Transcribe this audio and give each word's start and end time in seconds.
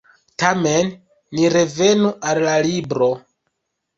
Tamen 0.43 0.87
ni 1.39 1.43
revenu 1.57 2.11
al 2.31 2.41
la 2.47 2.57
libro. 2.71 3.13